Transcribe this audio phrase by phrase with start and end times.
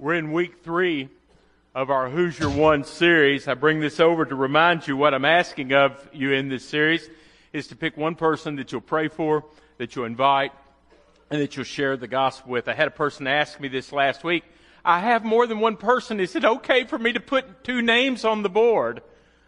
[0.00, 1.08] We're in week three
[1.74, 3.48] of our Who's Your One series.
[3.48, 7.10] I bring this over to remind you what I'm asking of you in this series
[7.52, 9.44] is to pick one person that you'll pray for,
[9.78, 10.52] that you'll invite,
[11.32, 12.68] and that you'll share the gospel with.
[12.68, 14.44] I had a person ask me this last week.
[14.84, 16.20] I have more than one person.
[16.20, 19.02] Is it okay for me to put two names on the board?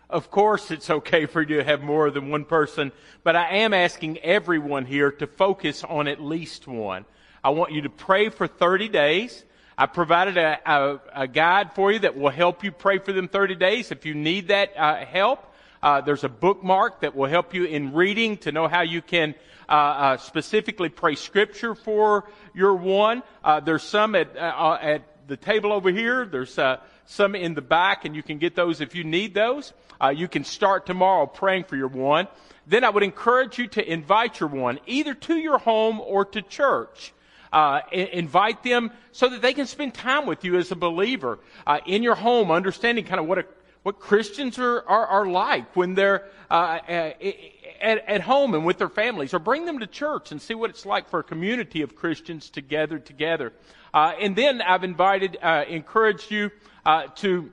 [0.08, 2.90] Of course it's okay for you to have more than one person,
[3.22, 7.04] but I am asking everyone here to focus on at least one.
[7.44, 9.44] I want you to pray for 30 days.
[9.80, 13.28] I provided a, a, a, guide for you that will help you pray for them
[13.28, 13.91] 30 days.
[13.91, 17.95] If you need that uh, help, uh, there's a bookmark that will help you in
[17.95, 19.34] reading to know how you can
[19.70, 23.22] uh, uh specifically pray scripture for your one.
[23.42, 26.27] Uh, there's some at, uh, at the table over here.
[26.27, 26.58] There's
[27.06, 29.72] some in the back, and you can get those if you need those.
[30.14, 32.28] you can start tomorrow praying for your one.
[32.66, 36.42] Then I would encourage you to invite your one either to your home or to
[36.42, 37.14] church
[37.52, 41.80] uh, invite them so that they can spend time with you as a believer uh,
[41.84, 43.44] in your home, understanding kind of what a,
[43.83, 48.88] what Christians are, are, are like when they're uh, at, at home and with their
[48.88, 51.97] families, or bring them to church and see what it's like for a community of
[51.97, 53.53] Christians to gather together.
[53.92, 56.50] Uh, and then I've invited, uh, encouraged you
[56.86, 57.50] uh, to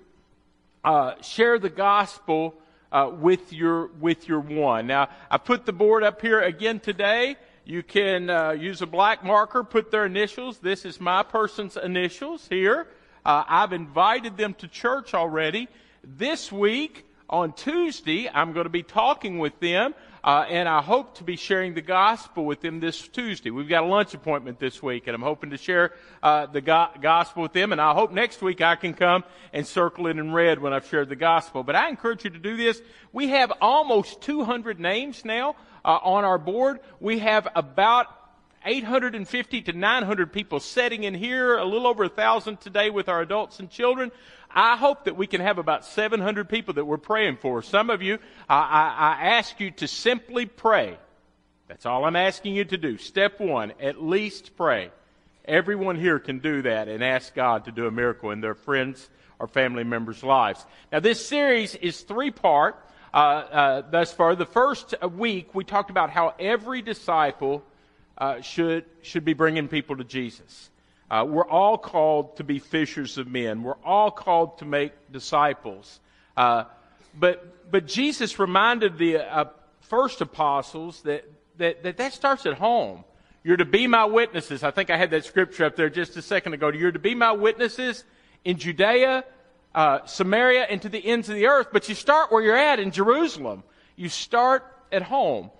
[1.22, 2.54] share the gospel.
[3.20, 4.88] With your with your one.
[4.88, 7.36] Now I put the board up here again today.
[7.68, 10.60] You can uh, use a black marker, put their initials.
[10.60, 12.88] This is my person's initials here.
[13.26, 15.68] Uh, I've invited them to church already.
[16.02, 21.18] This week, on Tuesday, I'm going to be talking with them, uh, and I hope
[21.18, 23.50] to be sharing the gospel with them this Tuesday.
[23.50, 26.88] We've got a lunch appointment this week, and I'm hoping to share uh, the go-
[27.02, 27.74] gospel with them.
[27.74, 30.88] And I hope next week I can come and circle it in red when I've
[30.88, 31.64] shared the gospel.
[31.64, 32.82] But I encourage you to do this.
[33.12, 35.58] We have almost 200 names now
[35.88, 36.80] uh, on our board.
[37.00, 38.08] We have about
[38.66, 43.22] 850 to 900 people sitting in here, a little over a thousand today with our
[43.22, 44.12] adults and children.
[44.52, 47.62] I hope that we can have about 700 people that we're praying for.
[47.62, 50.98] Some of you, I, I, I ask you to simply pray.
[51.70, 52.98] That's all I'm asking you to do.
[52.98, 54.92] Step one, at least pray.
[55.46, 59.10] Everyone here can do that and ask God to do a miracle in their friends
[59.40, 60.66] or family members' lives.
[60.92, 62.78] Now, this series is three part
[63.14, 64.36] uh, uh, thus far.
[64.36, 67.64] The first week, we talked about how every disciple
[68.18, 70.70] uh, should, should be bringing people to Jesus.
[71.10, 73.64] Uh, we're all called to be fishers of men.
[73.64, 76.00] We're all called to make disciples.
[76.36, 76.66] Uh,
[77.18, 79.46] but, but Jesus reminded the uh,
[79.82, 81.24] first apostles that,
[81.58, 83.04] that, that that starts at home.
[83.44, 84.64] You're to be my witnesses.
[84.64, 86.70] I think I had that scripture up there just a second ago.
[86.70, 88.04] You're to be my witnesses
[88.44, 89.24] in Judea,
[89.78, 92.80] uh, Samaria and to the ends of the earth, but you start where you're at
[92.80, 93.62] in Jerusalem.
[93.96, 95.52] You start at home.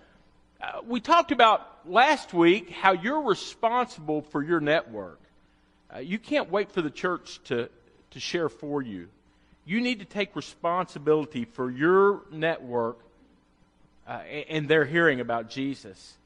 [0.60, 5.20] Uh, we talked about last week how you're responsible for your network.
[5.94, 7.70] Uh, you can't wait for the church to,
[8.10, 9.08] to share for you.
[9.68, 12.98] You need to take responsibility for your network
[14.08, 16.18] uh, and their hearing about Jesus.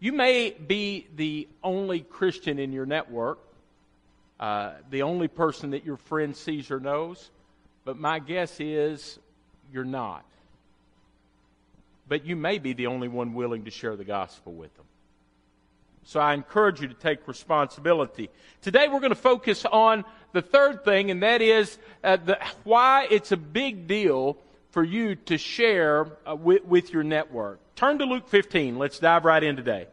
[0.00, 3.38] You may be the only Christian in your network,
[4.40, 7.30] uh, the only person that your friend sees or knows,
[7.84, 9.18] but my guess is
[9.70, 10.24] you're not.
[12.08, 14.86] But you may be the only one willing to share the gospel with them.
[16.04, 18.30] So I encourage you to take responsibility.
[18.62, 23.06] Today we're going to focus on the third thing, and that is uh, the, why
[23.10, 24.38] it's a big deal
[24.70, 27.60] for you to share uh, with, with, your network.
[27.76, 28.78] Turn to Luke 15.
[28.78, 29.86] Let's dive right in today.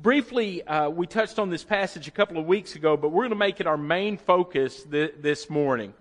[0.00, 3.30] Briefly, uh, we touched on this passage a couple of weeks ago, but we're going
[3.30, 5.92] to make it our main focus th- this morning.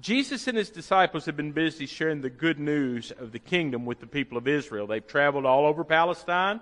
[0.00, 4.00] Jesus and his disciples have been busy sharing the good news of the kingdom with
[4.00, 4.86] the people of Israel.
[4.86, 6.60] They've traveled all over Palestine,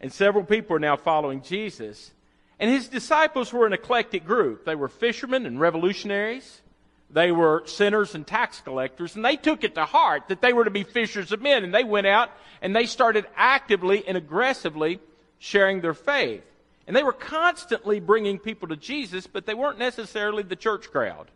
[0.00, 2.12] and several people are now following Jesus.
[2.58, 4.64] And his disciples were an eclectic group.
[4.64, 6.62] They were fishermen and revolutionaries.
[7.10, 10.64] They were sinners and tax collectors, and they took it to heart that they were
[10.64, 11.62] to be fishers of men.
[11.62, 12.30] And they went out
[12.62, 14.98] and they started actively and aggressively
[15.40, 16.44] sharing their faith.
[16.86, 21.28] And they were constantly bringing people to Jesus, but they weren't necessarily the church crowd.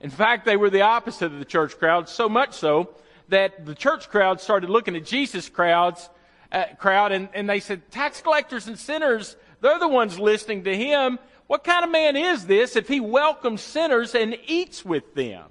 [0.00, 2.90] In fact, they were the opposite of the church crowd, so much so
[3.28, 6.08] that the church crowd started looking at Jesus crowds,
[6.52, 10.76] uh, crowd and, and they said, tax collectors and sinners, they're the ones listening to
[10.76, 11.18] him.
[11.46, 15.44] What kind of man is this if he welcomes sinners and eats with them?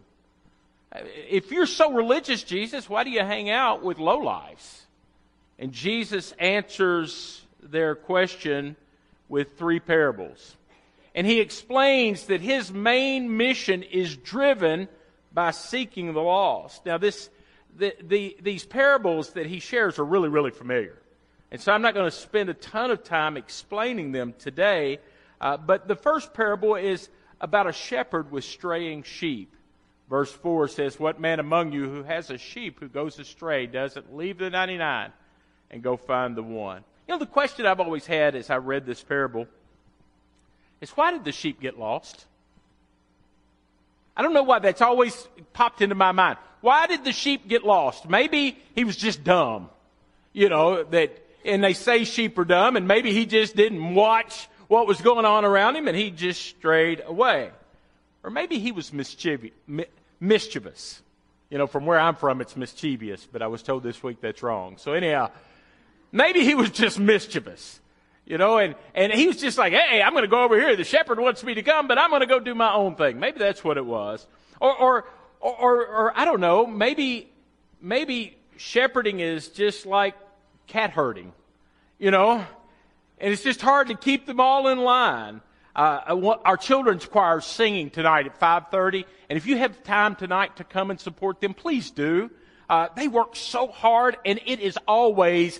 [1.27, 4.81] If you're so religious, Jesus, why do you hang out with lowlifes?
[5.57, 8.75] And Jesus answers their question
[9.29, 10.55] with three parables.
[11.15, 14.87] And he explains that his main mission is driven
[15.31, 16.85] by seeking the lost.
[16.85, 17.29] Now, this,
[17.77, 20.97] the, the, these parables that he shares are really, really familiar.
[21.51, 24.99] And so I'm not going to spend a ton of time explaining them today.
[25.39, 27.09] Uh, but the first parable is
[27.39, 29.55] about a shepherd with straying sheep.
[30.09, 34.15] Verse 4 says, What man among you who has a sheep who goes astray doesn't
[34.15, 35.11] leave the 99
[35.69, 36.83] and go find the one?
[37.07, 39.47] You know, the question I've always had as I read this parable
[40.81, 42.25] is why did the sheep get lost?
[44.15, 46.37] I don't know why that's always popped into my mind.
[46.61, 48.07] Why did the sheep get lost?
[48.07, 49.69] Maybe he was just dumb.
[50.31, 54.47] You know, that, and they say sheep are dumb, and maybe he just didn't watch
[54.67, 57.51] what was going on around him and he just strayed away.
[58.23, 61.01] Or maybe he was mischievous.
[61.49, 64.41] You know, from where I'm from, it's mischievous, but I was told this week that's
[64.41, 64.77] wrong.
[64.77, 65.29] So anyhow,
[66.13, 67.81] maybe he was just mischievous.
[68.25, 70.77] You know, and, and he was just like, hey, I'm going to go over here.
[70.77, 73.19] The shepherd wants me to come, but I'm going to go do my own thing.
[73.19, 74.25] Maybe that's what it was.
[74.61, 75.05] Or, or,
[75.41, 77.29] or, or, or I don't know, maybe,
[77.81, 80.15] maybe shepherding is just like
[80.67, 81.33] cat herding.
[81.99, 82.45] You know,
[83.19, 85.41] and it's just hard to keep them all in line.
[85.75, 90.57] Uh, our children's choir is singing tonight at 5.30, and if you have time tonight
[90.57, 92.29] to come and support them, please do.
[92.69, 95.59] Uh, they work so hard, and it is always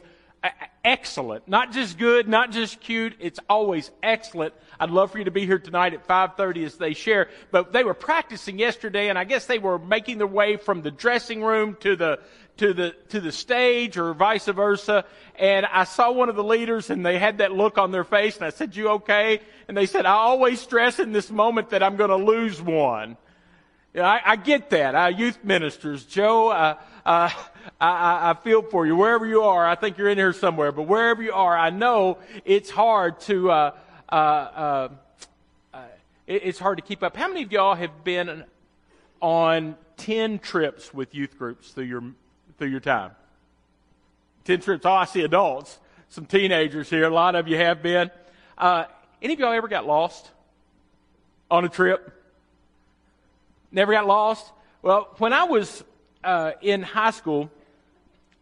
[0.84, 1.48] excellent.
[1.48, 4.54] Not just good, not just cute, it's always excellent.
[4.80, 7.30] I'd love for you to be here tonight at 5.30 as they share.
[7.52, 10.92] But they were practicing yesterday, and I guess they were making their way from the
[10.92, 12.20] dressing room to the,
[12.58, 15.06] to the, to the stage or vice versa.
[15.36, 18.36] And I saw one of the leaders and they had that look on their face
[18.36, 19.40] and I said, you okay?
[19.68, 23.18] And they said, I always stress in this moment that I'm going to lose one.
[23.94, 24.96] Yeah, I, I get that.
[24.96, 27.30] Our youth ministers, Joe, uh, uh,
[27.80, 29.68] I, I feel for you wherever you are.
[29.68, 33.52] I think you're in here somewhere, but wherever you are, I know it's hard to,
[33.52, 33.72] uh,
[34.10, 34.90] uh, uh,
[35.76, 35.84] uh
[36.26, 37.16] it's hard to keep up.
[37.16, 38.46] How many of y'all have been
[39.22, 42.04] on 10 trips with youth groups through your,
[42.58, 43.12] through your time?
[44.46, 44.88] 10 trips.
[44.88, 45.78] Oh, I see adults,
[46.10, 47.04] some teenagers here.
[47.04, 48.10] A lot of you have been.
[48.58, 48.86] Uh,
[49.22, 50.32] any of y'all ever got lost
[51.52, 52.23] on a trip?
[53.74, 54.52] Never got lost?
[54.84, 55.84] Well, when I was
[56.24, 57.50] uh, in high school,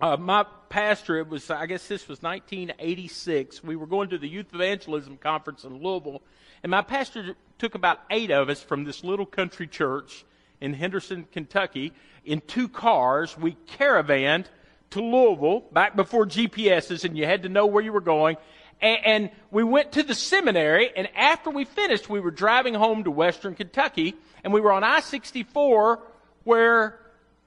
[0.01, 3.63] uh, my pastor, it was, I guess this was 1986.
[3.63, 6.21] We were going to the Youth Evangelism Conference in Louisville,
[6.63, 10.25] and my pastor took about eight of us from this little country church
[10.59, 11.93] in Henderson, Kentucky,
[12.25, 13.37] in two cars.
[13.37, 14.47] We caravanned
[14.89, 18.35] to Louisville back before GPSs, and you had to know where you were going.
[18.81, 23.03] And, and we went to the seminary, and after we finished, we were driving home
[23.03, 25.99] to Western Kentucky and we were on I-64
[26.43, 26.99] where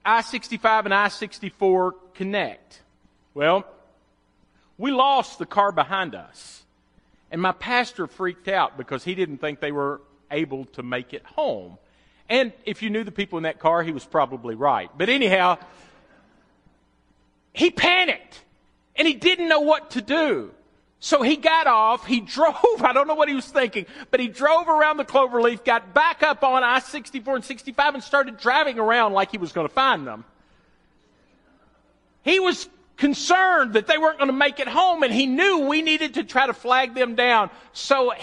[0.05, 2.83] I-65 and I-64 connect.
[3.33, 3.67] Well,
[4.79, 6.63] we lost the car behind us.
[7.31, 10.01] And my pastor freaked out because he didn't think they were
[10.31, 11.79] able to make it home.
[12.29, 14.91] And if you knew the people in that car, he was probably right.
[14.97, 15.59] But anyhow,
[17.53, 18.41] he panicked
[18.95, 20.53] and he didn't know what to do.
[21.05, 24.29] So he got off, he drove, I don't know what he was thinking, but he
[24.29, 29.13] drove around the cloverleaf, got back up on I-64 and 65 and started driving around
[29.13, 30.25] like he was going to find them.
[32.23, 35.83] He was concerned that they weren't going to make it home and he knew we
[35.83, 37.51] needed to try to flag them down.
[37.75, 38.15] So,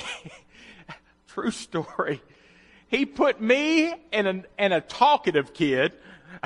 [1.28, 2.20] true story,
[2.88, 5.94] he put me and a, and a talkative kid,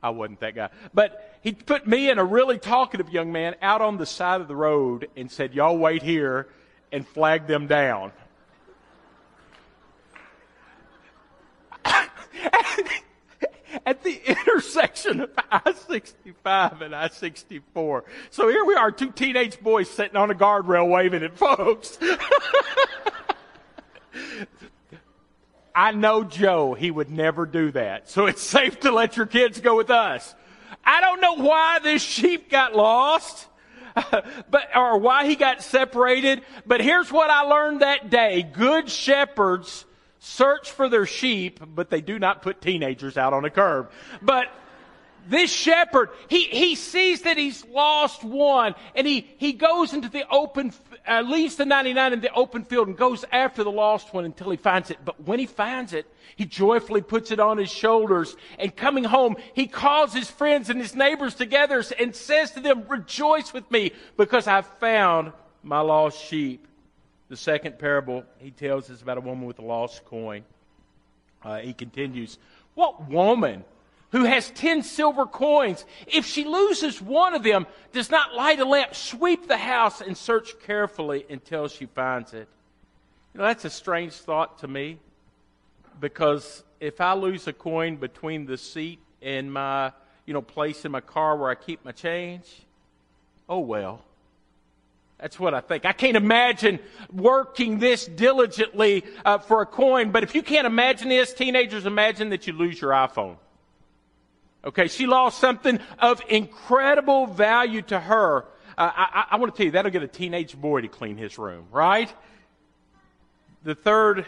[0.00, 3.80] I wasn't that guy, but he put me and a really talkative young man out
[3.80, 6.48] on the side of the road and said, Y'all wait here
[6.90, 8.10] and flag them down.
[11.84, 12.10] at
[14.02, 18.04] the intersection of I 65 and I 64.
[18.30, 21.96] So here we are, two teenage boys sitting on a guardrail waving at folks.
[25.76, 28.10] I know Joe, he would never do that.
[28.10, 30.34] So it's safe to let your kids go with us.
[30.86, 33.48] I don't know why this sheep got lost.
[34.50, 38.42] but or why he got separated, but here's what I learned that day.
[38.42, 39.86] Good shepherds
[40.18, 43.90] search for their sheep, but they do not put teenagers out on a curb.
[44.20, 44.48] But
[45.28, 50.28] this shepherd, he, he sees that he's lost one and he, he goes into the
[50.30, 50.72] open,
[51.08, 54.50] uh, leaves the 99 in the open field and goes after the lost one until
[54.50, 54.98] he finds it.
[55.04, 59.36] But when he finds it, he joyfully puts it on his shoulders and coming home,
[59.54, 63.92] he calls his friends and his neighbors together and says to them, rejoice with me
[64.16, 65.32] because I've found
[65.62, 66.66] my lost sheep.
[67.28, 70.44] The second parable he tells is about a woman with a lost coin.
[71.42, 72.38] Uh, he continues,
[72.74, 73.64] what woman
[74.12, 78.64] who has 10 silver coins, if she loses one of them, does not light a
[78.64, 82.48] lamp, sweep the house, and search carefully until she finds it.
[83.34, 84.98] You know, that's a strange thought to me
[86.00, 89.92] because if I lose a coin between the seat and my,
[90.24, 92.62] you know, place in my car where I keep my change,
[93.48, 94.02] oh well.
[95.18, 95.86] That's what I think.
[95.86, 96.78] I can't imagine
[97.10, 102.28] working this diligently uh, for a coin, but if you can't imagine this, teenagers, imagine
[102.30, 103.36] that you lose your iPhone.
[104.66, 108.46] Okay, she lost something of incredible value to her.
[108.76, 111.38] Uh, I, I want to tell you, that'll get a teenage boy to clean his
[111.38, 112.12] room, right?
[113.62, 114.26] The third.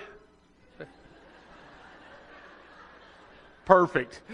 [3.64, 4.20] Perfect.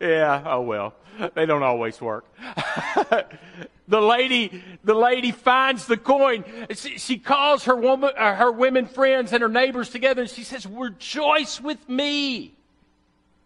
[0.00, 0.94] yeah, oh well.
[1.34, 2.24] They don't always work.
[3.88, 6.44] the lady, the lady finds the coin.
[6.70, 10.44] She, she calls her woman, uh, her women friends and her neighbors together and she
[10.44, 12.54] says, rejoice with me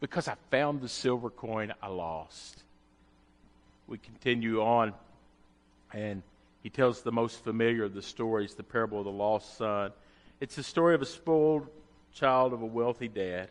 [0.02, 2.60] because I found the silver coin I lost.
[3.86, 4.94] We continue on
[5.92, 6.24] and
[6.64, 9.92] he tells the most familiar of the stories, the parable of the lost son.
[10.40, 11.68] It's the story of a spoiled
[12.12, 13.48] child of a wealthy dad.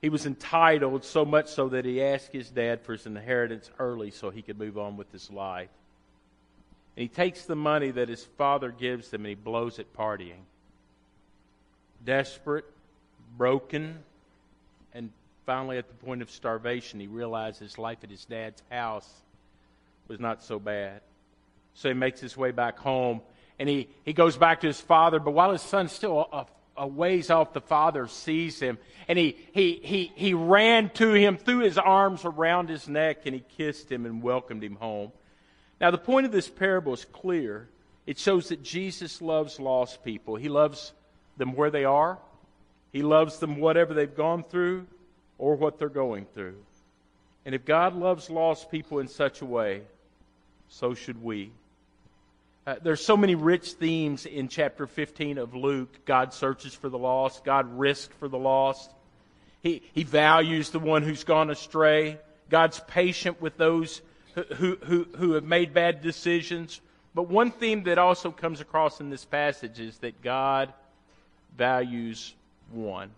[0.00, 4.12] He was entitled so much so that he asked his dad for his inheritance early
[4.12, 5.68] so he could move on with his life.
[6.96, 10.44] And he takes the money that his father gives him and he blows it partying.
[12.02, 12.64] Desperate,
[13.36, 13.98] broken,
[15.46, 19.08] finally at the point of starvation, he realizes life at his dad's house
[20.08, 21.00] was not so bad.
[21.74, 23.20] So he makes his way back home
[23.58, 26.46] and he, he goes back to his father, but while his son's still a,
[26.76, 31.36] a ways off, the father sees him and he, he, he, he ran to him,
[31.36, 35.12] threw his arms around his neck, and he kissed him and welcomed him home.
[35.80, 37.68] Now, the point of this parable is clear.
[38.06, 40.36] It shows that Jesus loves lost people.
[40.36, 40.92] He loves
[41.36, 42.18] them where they are,
[42.92, 44.86] He loves them whatever they've gone through
[45.38, 46.56] or what they're going through.
[47.44, 49.82] And if God loves lost people in such a way,
[50.68, 51.50] so should we.
[52.66, 56.06] Uh, there's so many rich themes in chapter 15 of Luke.
[56.06, 57.44] God searches for the lost.
[57.44, 58.90] God risks for the lost.
[59.62, 62.18] He, he values the one who's gone astray.
[62.48, 64.00] God's patient with those
[64.34, 66.80] who, who, who have made bad decisions.
[67.14, 70.72] But one theme that also comes across in this passage is that God
[71.56, 72.34] values
[72.72, 73.10] one.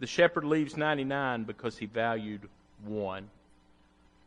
[0.00, 2.48] The shepherd leaves 99 because he valued
[2.84, 3.28] one.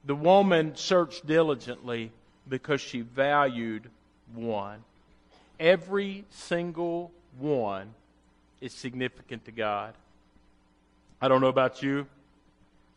[0.05, 2.11] The woman searched diligently
[2.47, 3.89] because she valued
[4.33, 4.83] one.
[5.59, 7.93] Every single one
[8.59, 9.93] is significant to God.
[11.21, 12.07] I don't know about you,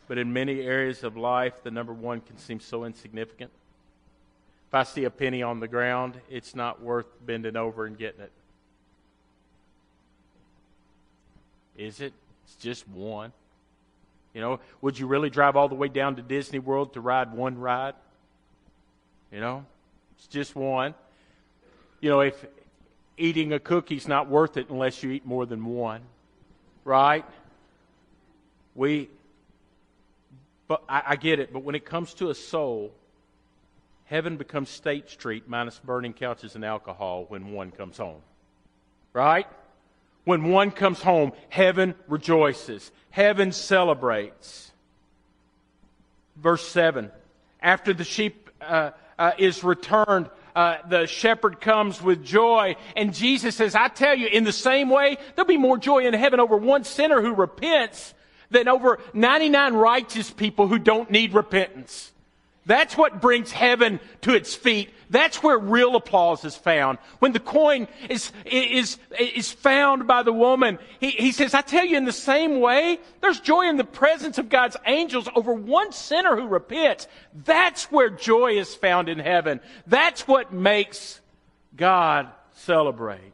[0.08, 3.50] but in many areas of life, the number one can seem so insignificant.
[4.68, 8.22] If I see a penny on the ground, it's not worth bending over and getting
[8.22, 8.32] it.
[11.76, 12.12] Is it?
[12.44, 13.32] It's just one.
[14.34, 17.32] You know, would you really drive all the way down to Disney World to ride
[17.32, 17.94] one ride?
[19.30, 19.64] You know,
[20.16, 20.94] it's just one.
[22.00, 22.44] You know, if
[23.16, 26.02] eating a cookie's not worth it unless you eat more than one,
[26.84, 27.24] right?
[28.74, 29.08] We,
[30.66, 31.52] but I, I get it.
[31.52, 32.92] But when it comes to a soul,
[34.04, 38.20] heaven becomes State Street minus burning couches and alcohol when one comes home,
[39.12, 39.46] right?
[40.24, 42.90] When one comes home, heaven rejoices.
[43.10, 44.72] Heaven celebrates.
[46.36, 47.10] Verse 7.
[47.60, 52.76] After the sheep uh, uh, is returned, uh, the shepherd comes with joy.
[52.96, 56.14] And Jesus says, I tell you, in the same way, there'll be more joy in
[56.14, 58.14] heaven over one sinner who repents
[58.50, 62.12] than over 99 righteous people who don't need repentance.
[62.66, 64.90] That's what brings heaven to its feet.
[65.10, 66.98] That's where real applause is found.
[67.18, 71.84] When the coin is, is, is found by the woman, he, he says, I tell
[71.84, 75.92] you in the same way, there's joy in the presence of God's angels over one
[75.92, 77.06] sinner who repents.
[77.34, 79.60] That's where joy is found in heaven.
[79.86, 81.20] That's what makes
[81.76, 83.33] God celebrate.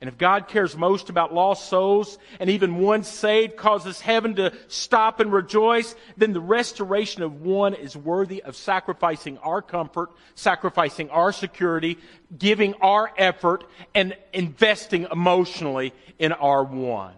[0.00, 4.52] And if God cares most about lost souls and even one saved causes heaven to
[4.68, 11.08] stop and rejoice, then the restoration of one is worthy of sacrificing our comfort, sacrificing
[11.08, 11.96] our security,
[12.38, 17.14] giving our effort, and investing emotionally in our one.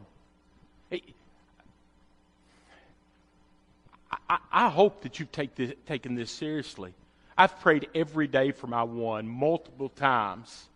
[4.52, 6.92] I, hope that you've take this, taken this seriously.
[7.36, 10.66] I've prayed every day for my one multiple times.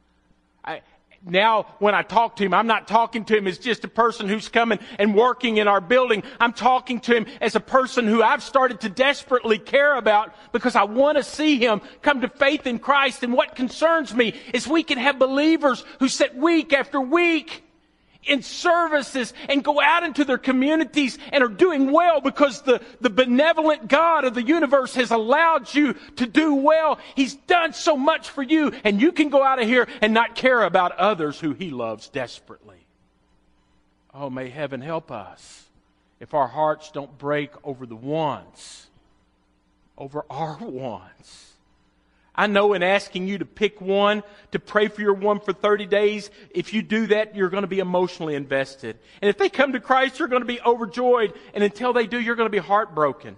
[0.64, 0.80] I,
[1.24, 4.28] now when I talk to him, I'm not talking to him as just a person
[4.28, 6.22] who's coming and working in our building.
[6.40, 10.74] I'm talking to him as a person who I've started to desperately care about because
[10.74, 13.22] I want to see him come to faith in Christ.
[13.22, 17.62] And what concerns me is we can have believers who sit week after week
[18.24, 23.10] in services and go out into their communities and are doing well because the, the
[23.10, 26.98] benevolent God of the universe has allowed you to do well.
[27.14, 30.34] He's done so much for you and you can go out of here and not
[30.34, 32.86] care about others who he loves desperately.
[34.14, 35.66] Oh, may heaven help us
[36.20, 38.88] if our hearts don't break over the wants,
[39.98, 41.51] over our wants.
[42.34, 44.22] I know in asking you to pick one,
[44.52, 47.68] to pray for your one for 30 days, if you do that, you're going to
[47.68, 48.98] be emotionally invested.
[49.20, 51.34] And if they come to Christ, you're going to be overjoyed.
[51.52, 53.36] And until they do, you're going to be heartbroken.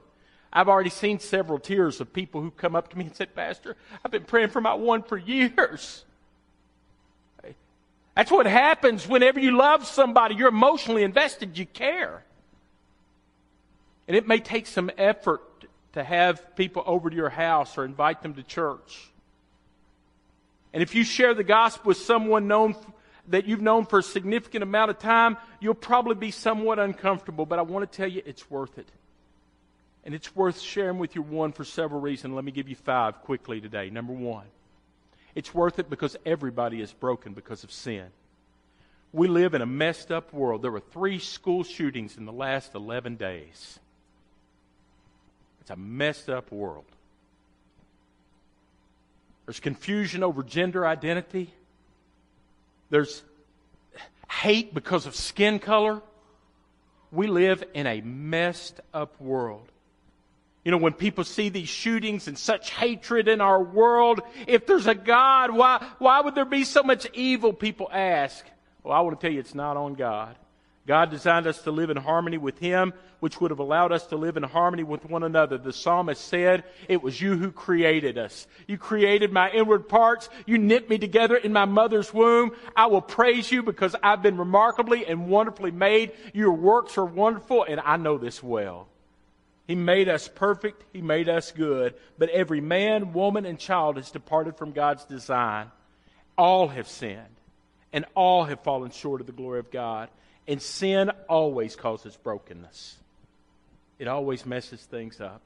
[0.52, 3.76] I've already seen several tears of people who come up to me and said, Pastor,
[4.04, 6.04] I've been praying for my one for years.
[8.14, 10.36] That's what happens whenever you love somebody.
[10.36, 11.58] You're emotionally invested.
[11.58, 12.22] You care.
[14.06, 15.42] And it may take some effort
[15.94, 19.10] to have people over to your house or invite them to church.
[20.72, 22.76] And if you share the gospel with someone known
[23.28, 27.58] that you've known for a significant amount of time, you'll probably be somewhat uncomfortable, but
[27.58, 28.88] I want to tell you it's worth it.
[30.04, 32.34] And it's worth sharing with your one for several reasons.
[32.34, 33.88] Let me give you five quickly today.
[33.88, 34.44] Number one,
[35.34, 38.06] it's worth it because everybody is broken because of sin.
[39.12, 40.60] We live in a messed up world.
[40.60, 43.78] There were three school shootings in the last 11 days.
[45.64, 46.84] It's a messed up world.
[49.46, 51.50] There's confusion over gender identity.
[52.90, 53.22] There's
[54.30, 56.02] hate because of skin color.
[57.10, 59.66] We live in a messed up world.
[60.66, 64.86] You know, when people see these shootings and such hatred in our world, if there's
[64.86, 67.54] a God, why, why would there be so much evil?
[67.54, 68.44] People ask.
[68.82, 70.36] Well, I want to tell you it's not on God.
[70.86, 72.92] God designed us to live in harmony with Him,
[73.24, 75.56] which would have allowed us to live in harmony with one another.
[75.56, 78.46] The psalmist said, It was you who created us.
[78.66, 80.28] You created my inward parts.
[80.44, 82.50] You knit me together in my mother's womb.
[82.76, 86.12] I will praise you because I've been remarkably and wonderfully made.
[86.34, 88.88] Your works are wonderful, and I know this well.
[89.66, 90.84] He made us perfect.
[90.92, 91.94] He made us good.
[92.18, 95.70] But every man, woman, and child has departed from God's design.
[96.36, 97.40] All have sinned,
[97.90, 100.10] and all have fallen short of the glory of God.
[100.46, 102.98] And sin always causes brokenness,
[104.04, 105.40] it always messes things up.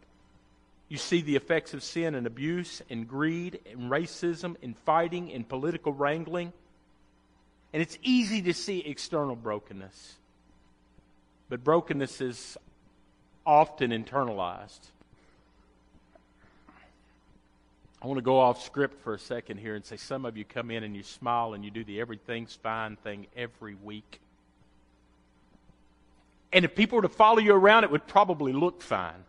[0.88, 5.48] You see the effects of sin and abuse, and greed, and racism, and fighting, and
[5.48, 6.52] political wrangling.
[7.72, 10.16] And it's easy to see external brokenness.
[11.48, 12.58] But brokenness is
[13.46, 14.80] often internalized.
[18.02, 20.44] I want to go off script for a second here and say some of you
[20.44, 24.20] come in and you smile and you do the everything's fine thing every week.
[26.52, 29.24] And if people were to follow you around, it would probably look fine.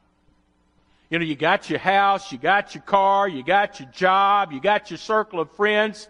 [1.09, 4.61] You know, you got your house, you got your car, you got your job, you
[4.61, 6.07] got your circle of friends,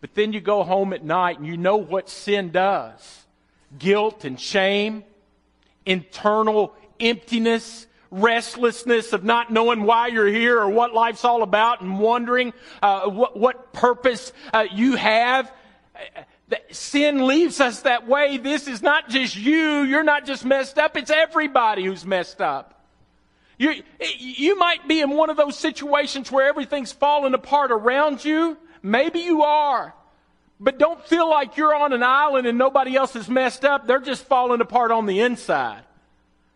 [0.00, 3.24] but then you go home at night and you know what sin does
[3.78, 5.02] guilt and shame,
[5.84, 11.98] internal emptiness, restlessness of not knowing why you're here or what life's all about and
[11.98, 15.52] wondering uh, what, what purpose uh, you have
[16.70, 18.36] sin leaves us that way.
[18.36, 19.82] This is not just you.
[19.82, 20.96] You're not just messed up.
[20.96, 22.84] It's everybody who's messed up.
[23.58, 23.82] You,
[24.18, 28.56] you might be in one of those situations where everything's falling apart around you.
[28.82, 29.94] Maybe you are.
[30.60, 33.86] But don't feel like you're on an island and nobody else is messed up.
[33.86, 35.82] They're just falling apart on the inside.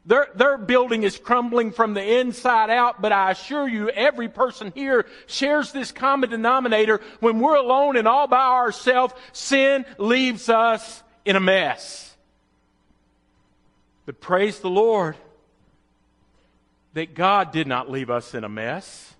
[0.06, 4.72] Their, their building is crumbling from the inside out, but I assure you, every person
[4.74, 7.00] here shares this common denominator.
[7.20, 12.16] When we're alone and all by ourselves, sin leaves us in a mess.
[14.06, 15.16] But praise the Lord
[16.94, 19.14] that God did not leave us in a mess.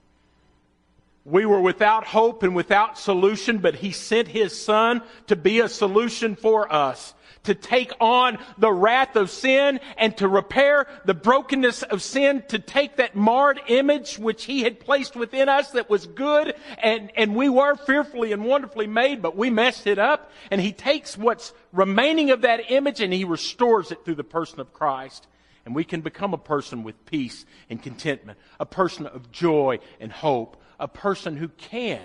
[1.27, 5.69] We were without hope and without solution, but He sent His Son to be a
[5.69, 11.83] solution for us to take on the wrath of sin and to repair the brokenness
[11.83, 16.07] of sin, to take that marred image which he had placed within us that was
[16.07, 20.31] good and, and we were fearfully and wonderfully made, but we messed it up.
[20.51, 24.61] And he takes what's remaining of that image and he restores it through the person
[24.61, 25.27] of Christ.
[25.65, 30.11] And we can become a person with peace and contentment, a person of joy and
[30.11, 32.01] hope, a person who can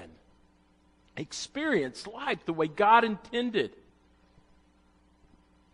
[1.17, 3.75] experience life the way God intended.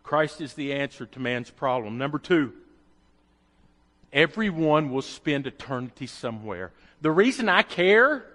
[0.02, 1.98] Christ is the answer to man's problem.
[1.98, 2.52] Number two,
[4.12, 6.72] everyone will spend eternity somewhere.
[7.00, 8.26] The reason I care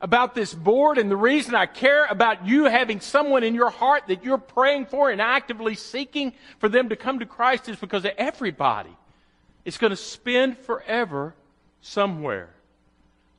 [0.00, 4.02] about this board and the reason I care about you having someone in your heart
[4.08, 8.06] that you're praying for and actively seeking for them to come to Christ is because
[8.18, 8.94] everybody
[9.64, 11.34] is going to spend forever
[11.80, 12.50] somewhere.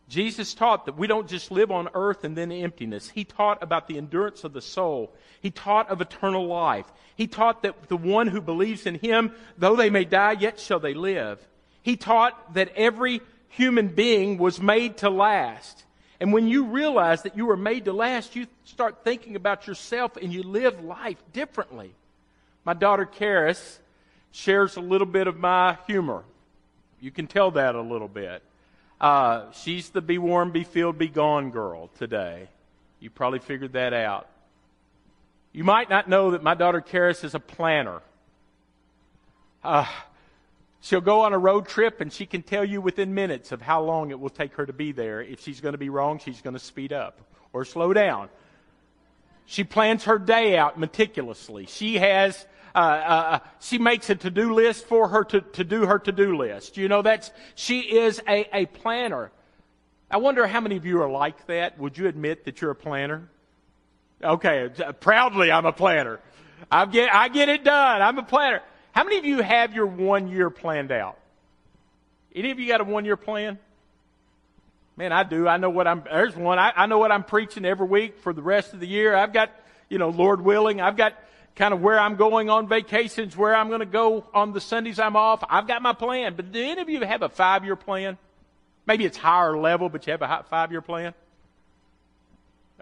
[0.08, 3.10] Jesus taught that we don't just live on earth and then emptiness.
[3.10, 5.12] He taught about the endurance of the soul.
[5.42, 6.86] He taught of eternal life.
[7.16, 10.80] He taught that the one who believes in him, though they may die, yet shall
[10.80, 11.46] they live.
[11.82, 15.84] He taught that every human being was made to last.
[16.20, 20.18] And when you realize that you were made to last, you start thinking about yourself
[20.18, 21.94] and you live life differently.
[22.64, 23.80] My daughter Karis
[24.32, 26.24] shares a little bit of my humor.
[27.00, 28.44] You can tell that a little bit.
[29.00, 32.48] Uh, she's the be warm, be filled, be gone girl today.
[33.00, 34.28] You probably figured that out.
[35.52, 38.02] You might not know that my daughter Karis is a planner.
[39.64, 39.86] Uh,
[40.82, 43.82] she'll go on a road trip and she can tell you within minutes of how
[43.82, 45.22] long it will take her to be there.
[45.22, 47.20] If she's going to be wrong, she's going to speed up
[47.54, 48.30] or slow down.
[49.46, 51.68] She plans her day out meticulously.
[51.68, 55.98] She has, uh, uh, she makes a to-do list for her to, to do her
[55.98, 56.78] to-do list.
[56.78, 59.32] You know, that's, she is a, a planner.
[60.12, 61.80] I wonder how many of you are like that.
[61.80, 63.30] Would you admit that you're a planner?
[64.22, 66.20] Okay, proudly I'm a planner.
[66.70, 68.02] I get, I get it done.
[68.02, 68.62] I'm a planner.
[68.92, 71.18] How many of you have your one year planned out?
[72.34, 73.58] Any of you got a one year plan?
[74.98, 75.48] Man, I do.
[75.48, 76.60] I know what I'm, there's one.
[76.60, 79.16] I, I know what I'm preaching every week for the rest of the year.
[79.16, 79.52] I've got,
[79.90, 81.14] you know, Lord willing, I've got
[81.56, 85.00] kind of where I'm going on vacations, where I'm going to go on the Sundays
[85.00, 85.44] I'm off.
[85.50, 86.36] I've got my plan.
[86.36, 88.18] But do any of you have a five year plan?
[88.86, 91.14] Maybe it's higher level, but you have a five year plan?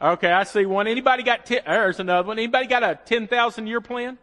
[0.01, 0.87] Okay, I see one.
[0.87, 2.39] Anybody got ten, there's another one.
[2.39, 4.17] Anybody got a 10,000 year plan?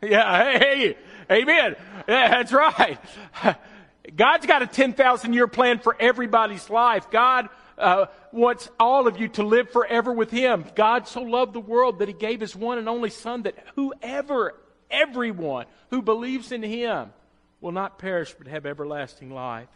[0.00, 0.96] Yeah, hey,
[1.30, 1.76] amen.
[2.08, 2.98] Yeah, that's right.
[4.16, 7.10] God's got a 10,000 year plan for everybody's life.
[7.10, 10.64] God uh, wants all of you to live forever with Him.
[10.74, 14.54] God so loved the world that He gave His one and only Son that whoever,
[14.90, 17.12] everyone who believes in Him
[17.60, 19.68] will not perish but have everlasting life.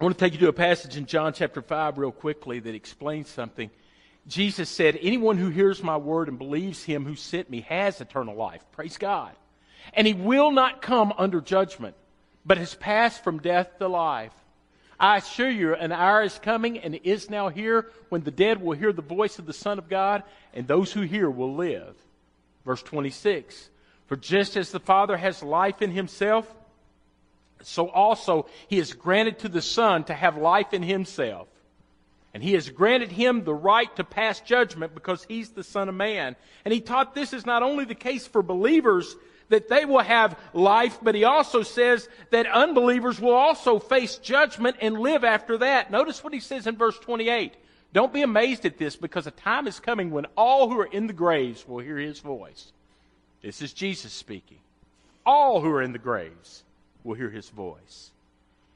[0.00, 2.74] I want to take you to a passage in John chapter 5 real quickly that
[2.74, 3.70] explains something.
[4.26, 8.34] Jesus said, Anyone who hears my word and believes him who sent me has eternal
[8.34, 8.64] life.
[8.72, 9.32] Praise God.
[9.94, 11.94] And he will not come under judgment,
[12.44, 14.32] but has passed from death to life.
[15.02, 18.76] I assure you, an hour is coming and is now here when the dead will
[18.78, 20.22] hear the voice of the Son of God,
[20.54, 21.96] and those who hear will live.
[22.64, 23.68] Verse 26
[24.06, 26.46] For just as the Father has life in himself,
[27.62, 31.48] so also he has granted to the Son to have life in himself.
[32.32, 35.96] And he has granted him the right to pass judgment because he's the Son of
[35.96, 36.36] Man.
[36.64, 39.16] And he taught this is not only the case for believers
[39.52, 44.76] that they will have life, but he also says that unbelievers will also face judgment
[44.80, 45.90] and live after that.
[45.90, 47.54] Notice what he says in verse 28.
[47.92, 51.06] Don't be amazed at this because a time is coming when all who are in
[51.06, 52.72] the graves will hear his voice.
[53.42, 54.58] This is Jesus speaking.
[55.26, 56.64] All who are in the graves
[57.04, 58.10] will hear his voice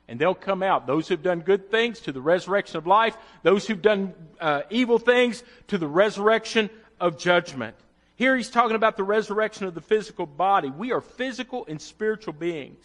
[0.09, 0.87] and they'll come out.
[0.87, 4.99] Those who've done good things to the resurrection of life, those who've done uh, evil
[4.99, 7.77] things to the resurrection of judgment.
[8.16, 10.70] Here he's talking about the resurrection of the physical body.
[10.70, 12.85] We are physical and spiritual beings.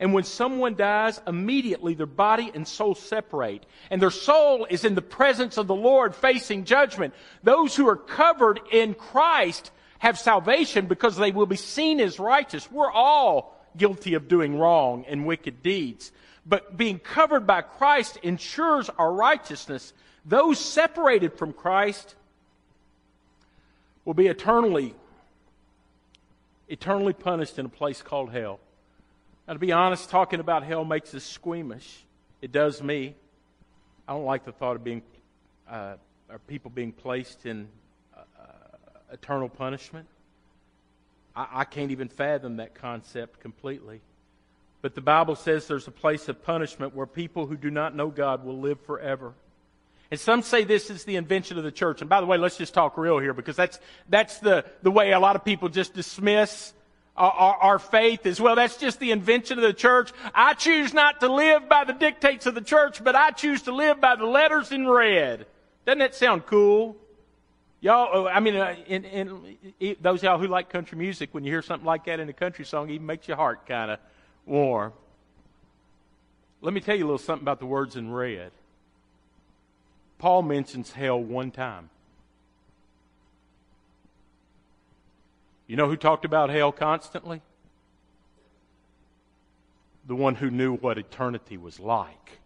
[0.00, 3.66] And when someone dies, immediately their body and soul separate.
[3.90, 7.14] And their soul is in the presence of the Lord facing judgment.
[7.42, 12.70] Those who are covered in Christ have salvation because they will be seen as righteous.
[12.70, 16.12] We're all guilty of doing wrong and wicked deeds
[16.48, 19.92] but being covered by Christ ensures our righteousness.
[20.24, 22.14] Those separated from Christ
[24.08, 24.94] will be eternally,
[26.66, 28.58] eternally punished in a place called hell.
[29.46, 32.06] Now, to be honest, talking about hell makes us squeamish.
[32.40, 33.14] It does me.
[34.08, 35.02] I don't like the thought of being,
[35.70, 35.96] uh,
[36.30, 37.68] or people being placed in
[38.16, 38.22] uh,
[39.12, 40.06] eternal punishment.
[41.36, 44.00] I, I can't even fathom that concept completely.
[44.80, 48.08] But the Bible says there's a place of punishment where people who do not know
[48.08, 49.34] God will live forever.
[50.10, 52.00] And some say this is the invention of the church.
[52.00, 55.12] And by the way, let's just talk real here because that's, that's the, the way
[55.12, 56.72] a lot of people just dismiss
[57.14, 58.56] our, our, our, faith as well.
[58.56, 60.12] That's just the invention of the church.
[60.34, 63.74] I choose not to live by the dictates of the church, but I choose to
[63.74, 65.46] live by the letters in red.
[65.84, 66.96] Doesn't that sound cool?
[67.80, 71.52] Y'all, oh, I mean, uh, in, in, those y'all who like country music, when you
[71.52, 73.98] hear something like that in a country song, it even makes your heart kind of
[74.46, 74.92] warm.
[76.60, 78.50] Let me tell you a little something about the words in red.
[80.18, 81.90] Paul mentions hell one time.
[85.66, 87.42] You know who talked about hell constantly?
[90.06, 92.40] The one who knew what eternity was like.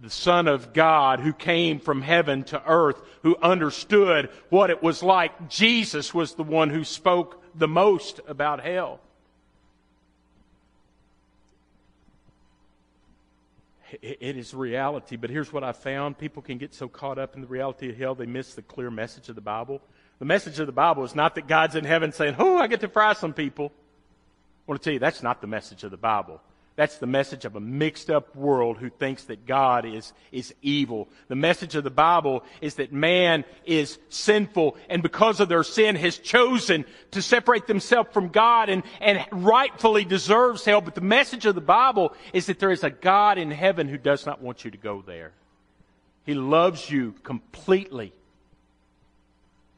[0.00, 5.02] The Son of God who came from heaven to earth, who understood what it was
[5.02, 5.48] like.
[5.48, 9.00] Jesus was the one who spoke the most about hell.
[14.02, 15.16] It is reality.
[15.16, 17.96] But here's what I found people can get so caught up in the reality of
[17.96, 19.80] hell, they miss the clear message of the Bible.
[20.18, 22.80] The message of the Bible is not that God's in heaven saying, Oh, I get
[22.80, 23.66] to fry some people.
[23.66, 26.40] I want to tell you, that's not the message of the Bible.
[26.76, 31.08] That's the message of a mixed up world who thinks that God is, is evil.
[31.28, 35.94] The message of the Bible is that man is sinful and because of their sin
[35.94, 40.80] has chosen to separate themselves from God and, and rightfully deserves hell.
[40.80, 43.98] But the message of the Bible is that there is a God in heaven who
[43.98, 45.30] does not want you to go there.
[46.26, 48.12] He loves you completely.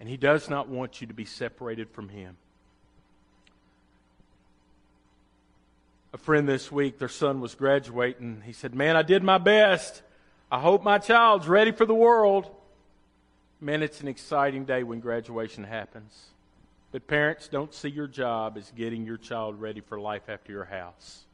[0.00, 2.38] And he does not want you to be separated from him.
[6.16, 8.42] A friend this week, their son was graduating.
[8.46, 10.00] He said, Man, I did my best.
[10.50, 12.50] I hope my child's ready for the world.
[13.60, 16.28] Man, it's an exciting day when graduation happens.
[16.90, 20.64] But parents, don't see your job as getting your child ready for life after your
[20.64, 21.26] house.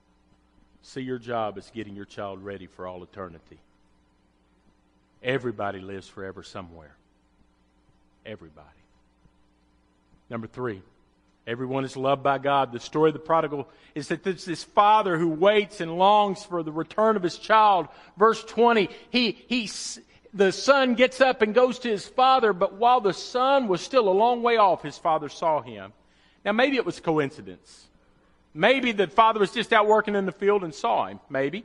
[0.83, 3.61] See your job as getting your child ready for all eternity.
[5.23, 6.97] Everybody lives forever somewhere.
[8.27, 8.67] Everybody.
[10.29, 10.83] Number three,
[11.47, 12.73] Everyone is loved by God.
[12.73, 16.63] The story of the prodigal is that there's this father who waits and longs for
[16.63, 17.89] the return of his child.
[18.17, 19.69] Verse 20, he, he,
[20.33, 24.09] the son gets up and goes to his father, but while the son was still
[24.09, 25.93] a long way off, his father saw him.
[26.45, 27.89] Now maybe it was coincidence.
[28.55, 31.19] Maybe the father was just out working in the field and saw him.
[31.29, 31.65] Maybe.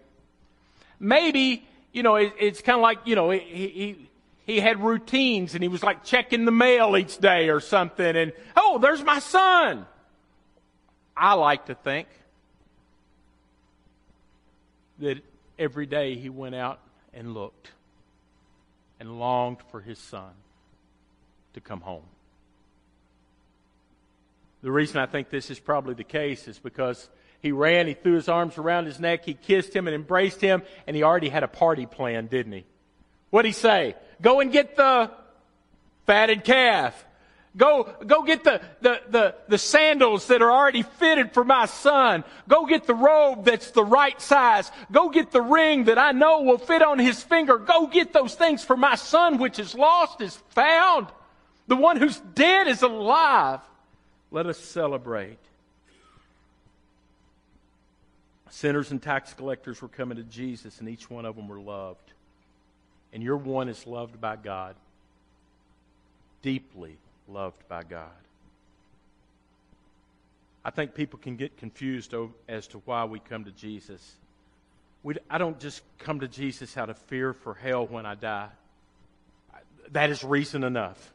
[0.99, 4.09] Maybe, you know, it, it's kind of like, you know, he, he,
[4.47, 8.31] he had routines and he was like checking the mail each day or something and,
[8.55, 9.85] oh, there's my son.
[11.15, 12.07] I like to think
[14.99, 15.17] that
[15.59, 16.79] every day he went out
[17.13, 17.71] and looked
[19.01, 20.31] and longed for his son
[21.53, 22.05] to come home.
[24.63, 27.09] The reason I think this is probably the case is because
[27.41, 30.63] he ran, he threw his arms around his neck, he kissed him and embraced him,
[30.87, 32.65] and he already had a party planned, didn't he?
[33.29, 33.95] What'd he say?
[34.21, 35.11] Go and get the
[36.05, 37.05] fatted calf.
[37.57, 42.23] Go, go get the, the, the, the, sandals that are already fitted for my son.
[42.47, 44.71] Go get the robe that's the right size.
[44.91, 47.57] Go get the ring that I know will fit on his finger.
[47.57, 51.07] Go get those things for my son, which is lost is found.
[51.67, 53.61] The one who's dead is alive.
[54.29, 55.39] Let us celebrate.
[58.51, 62.13] Sinners and tax collectors were coming to Jesus, and each one of them were loved
[63.17, 64.75] and your one is loved by God,
[66.43, 68.11] deeply loved by God.
[70.63, 72.13] I think people can get confused
[72.47, 74.17] as to why we come to Jesus.
[75.01, 78.49] We, I don't just come to Jesus out of fear for hell when I die.
[79.93, 81.11] That is reason enough.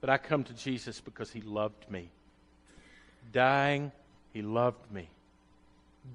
[0.00, 2.08] But I come to Jesus because He loved me.
[3.32, 3.92] Dying,
[4.32, 5.10] He loved me.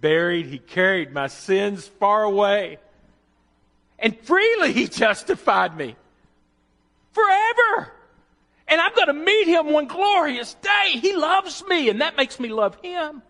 [0.01, 2.79] Buried, He carried my sins far away
[4.01, 5.95] and freely he justified me
[7.11, 7.93] forever.
[8.67, 10.99] And I'm going to meet him one glorious day.
[10.99, 13.21] He loves me, and that makes me love him.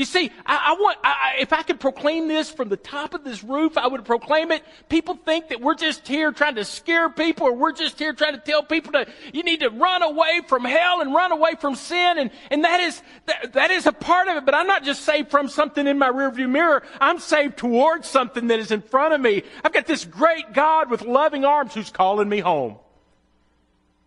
[0.00, 3.22] You see, I, I want, I, if I could proclaim this from the top of
[3.22, 4.64] this roof, I would proclaim it.
[4.88, 8.32] People think that we're just here trying to scare people or we're just here trying
[8.32, 11.74] to tell people that you need to run away from hell and run away from
[11.74, 12.18] sin.
[12.18, 14.46] And, and that is, that, that is a part of it.
[14.46, 16.82] But I'm not just saved from something in my rearview mirror.
[16.98, 19.42] I'm saved towards something that is in front of me.
[19.62, 22.78] I've got this great God with loving arms who's calling me home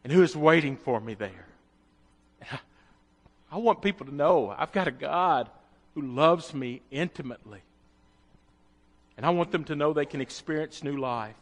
[0.04, 1.46] and who is waiting for me there.
[3.52, 5.52] I want people to know I've got a God
[5.96, 7.62] who loves me intimately.
[9.18, 11.36] And I want them to know they can experience new life.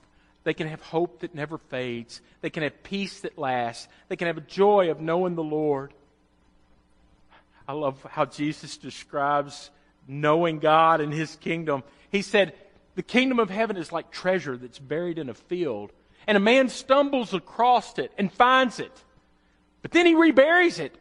[0.43, 2.21] They can have hope that never fades.
[2.41, 3.87] They can have peace that lasts.
[4.09, 5.93] They can have a joy of knowing the Lord.
[7.67, 9.69] I love how Jesus describes
[10.07, 11.83] knowing God and His kingdom.
[12.11, 12.53] He said,
[12.95, 15.93] The kingdom of heaven is like treasure that's buried in a field,
[16.27, 18.91] and a man stumbles across it and finds it.
[19.81, 20.95] But then he reburies it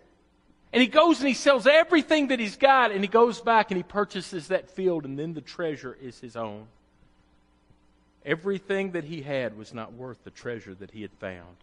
[0.72, 3.76] and he goes and he sells everything that he's got and he goes back and
[3.76, 6.66] he purchases that field and then the treasure is his own.
[8.24, 11.56] Everything that he had was not worth the treasure that he had found.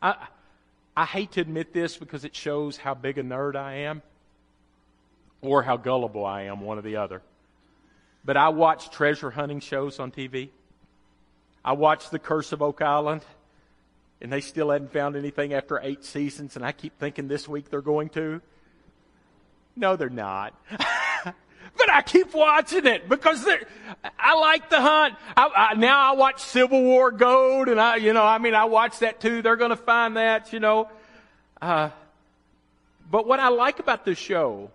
[0.00, 0.28] I,
[0.96, 4.00] I hate to admit this because it shows how big a nerd I am
[5.42, 7.20] or how gullible I am, one or the other.
[8.24, 10.48] But I watch treasure hunting shows on TV.
[11.64, 13.22] I watch The Curse of Oak Island
[14.24, 17.68] and they still hadn't found anything after eight seasons, and I keep thinking this week
[17.68, 18.40] they're going to.
[19.76, 20.58] No, they're not.
[20.70, 23.46] but I keep watching it because
[24.18, 25.16] I like the hunt.
[25.36, 28.64] I, I, now I watch Civil War Gold, and I, you know, I mean, I
[28.64, 29.42] watch that too.
[29.42, 30.88] They're going to find that, you know.
[31.60, 31.90] Uh,
[33.10, 34.70] but what I like about this show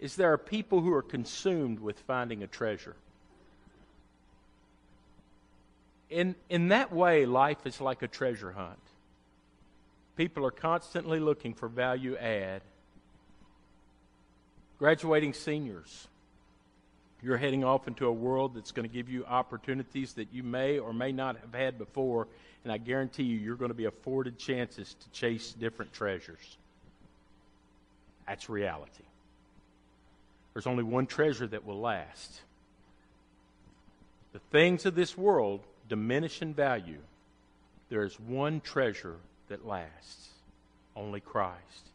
[0.00, 2.96] is there are people who are consumed with finding a treasure
[6.10, 8.78] in, in that way, life is like a treasure hunt.
[10.16, 12.62] People are constantly looking for value add.
[14.78, 16.08] Graduating seniors,
[17.22, 20.78] you're heading off into a world that's going to give you opportunities that you may
[20.78, 22.28] or may not have had before,
[22.64, 26.56] and I guarantee you, you're going to be afforded chances to chase different treasures.
[28.26, 29.04] That's reality.
[30.52, 32.40] There's only one treasure that will last.
[34.32, 37.00] The things of this world diminish in value.
[37.88, 39.16] There is one treasure
[39.48, 40.28] that lasts
[40.94, 41.90] only Christ.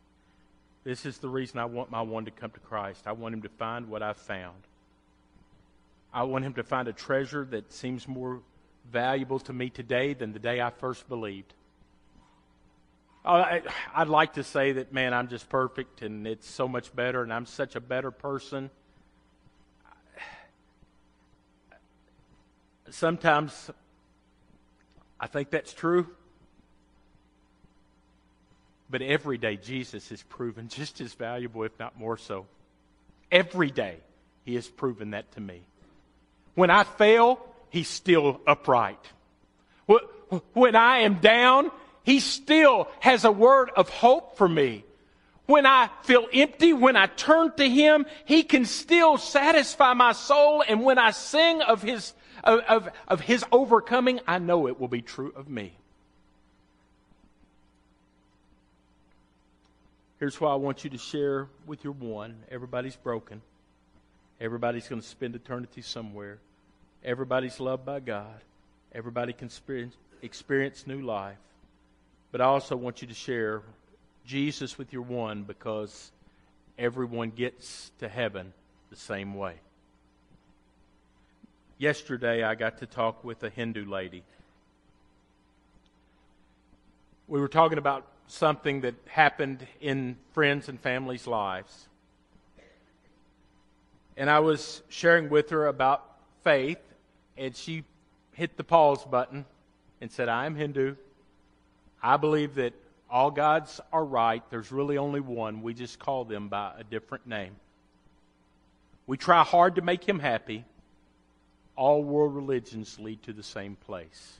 [0.83, 3.03] This is the reason I want my one to come to Christ.
[3.05, 4.55] I want him to find what I've found.
[6.13, 8.41] I want him to find a treasure that seems more
[8.91, 11.53] valuable to me today than the day I first believed.
[13.25, 13.61] Oh, I,
[13.97, 17.31] would like to say that, man, I'm just perfect and it's so much better and
[17.31, 18.69] I'm such a better person.
[22.89, 23.71] Sometimes
[25.23, 26.05] I think that's true.
[28.89, 32.45] But every day, Jesus is proven just as valuable, if not more so.
[33.31, 33.99] Every day,
[34.43, 35.61] He has proven that to me.
[36.55, 38.99] When I fail, He's still upright.
[40.51, 41.71] When I am down,
[42.03, 44.83] He still has a word of hope for me.
[45.45, 50.65] When I feel empty, when I turn to Him, He can still satisfy my soul.
[50.67, 52.11] And when I sing of His,
[52.43, 55.73] of, of, of His overcoming, I know it will be true of me.
[60.19, 62.35] Here's why I want you to share with your one.
[62.49, 63.41] Everybody's broken.
[64.39, 66.37] Everybody's going to spend eternity somewhere.
[67.03, 68.39] Everybody's loved by God.
[68.93, 71.37] Everybody can experience, experience new life.
[72.31, 73.61] But I also want you to share
[74.25, 76.11] Jesus with your one because
[76.77, 78.53] everyone gets to heaven
[78.89, 79.55] the same way.
[81.83, 84.23] Yesterday, I got to talk with a Hindu lady.
[87.27, 91.89] We were talking about something that happened in friends and families' lives.
[94.15, 96.05] And I was sharing with her about
[96.45, 96.79] faith
[97.37, 97.83] and she
[98.31, 99.43] hit the pause button
[99.99, 100.95] and said, I am Hindu.
[102.01, 102.71] I believe that
[103.09, 104.41] all gods are right.
[104.49, 105.61] There's really only one.
[105.61, 107.57] We just call them by a different name.
[109.05, 110.63] We try hard to make him happy.
[111.75, 114.39] All world religions lead to the same place.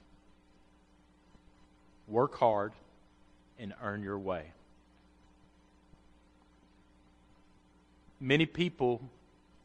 [2.07, 2.73] Work hard
[3.59, 4.51] and earn your way.
[8.19, 9.01] Many people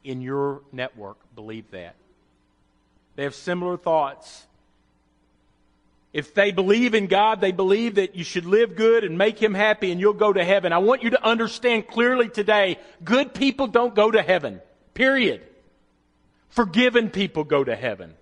[0.03, 1.95] in your network believe that.
[3.15, 4.45] They have similar thoughts.
[6.11, 9.53] If they believe in God, they believe that you should live good and make Him
[9.53, 10.73] happy and you'll go to heaven.
[10.73, 14.61] I want you to understand clearly today, good people don't go to heaven.
[14.93, 15.41] Period.
[16.49, 18.13] Forgiven people go to heaven.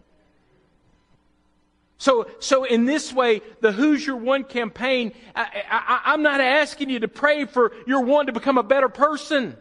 [1.98, 6.90] So, so in this way, the Who's Your One campaign, I, I, I'm not asking
[6.90, 9.58] you to pray for your one to become a better person.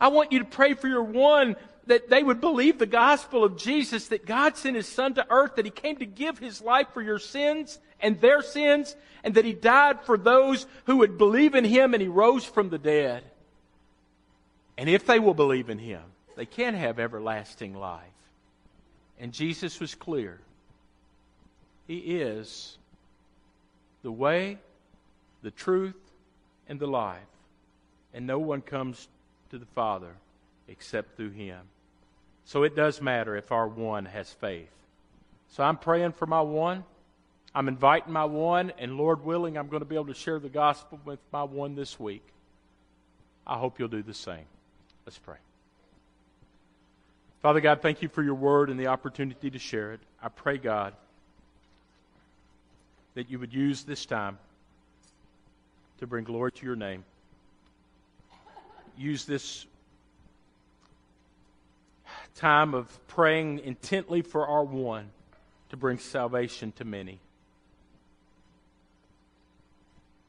[0.00, 3.56] I want you to pray for your one that they would believe the gospel of
[3.56, 6.88] Jesus, that God sent his son to earth, that he came to give his life
[6.92, 11.54] for your sins and their sins, and that he died for those who would believe
[11.54, 13.24] in him and he rose from the dead.
[14.76, 16.02] And if they will believe in him,
[16.36, 18.02] they can have everlasting life.
[19.18, 20.38] And Jesus was clear.
[21.86, 22.76] He is
[24.02, 24.58] the way,
[25.42, 25.96] the truth,
[26.68, 27.18] and the life.
[28.12, 29.08] And no one comes
[29.50, 30.14] to the Father
[30.68, 31.60] except through him.
[32.44, 34.70] So it does matter if our one has faith.
[35.48, 36.84] So I'm praying for my one.
[37.54, 40.50] I'm inviting my one, and Lord willing, I'm going to be able to share the
[40.50, 42.22] gospel with my one this week.
[43.46, 44.44] I hope you'll do the same.
[45.06, 45.45] Let's pray.
[47.46, 50.00] Father God, thank you for your word and the opportunity to share it.
[50.20, 50.94] I pray, God,
[53.14, 54.36] that you would use this time
[56.00, 57.04] to bring glory to your name.
[58.98, 59.64] Use this
[62.34, 65.10] time of praying intently for our one
[65.68, 67.20] to bring salvation to many.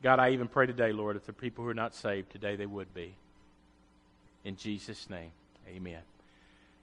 [0.04, 2.68] God, I even pray today, Lord, if the people who are not saved today, they
[2.68, 3.16] would be.
[4.46, 5.32] In Jesus' name,
[5.68, 6.02] amen.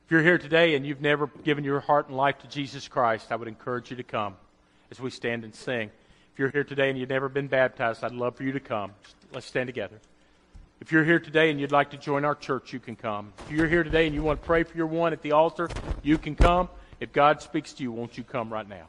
[0.05, 3.33] If you're here today and you've never given your heart and life to Jesus Christ,
[3.33, 4.37] I would encourage you to come
[4.91, 5.91] as we stand and sing.
[6.31, 8.93] If you're here today and you've never been baptized, I'd love for you to come.
[9.33, 9.99] Let's stand together.
[10.83, 13.33] If you're here today and you'd like to join our church, you can come.
[13.47, 15.71] If you're here today and you want to pray for your one at the altar,
[16.03, 16.69] you can come.
[17.01, 18.89] If God speaks to you, won't you come right now?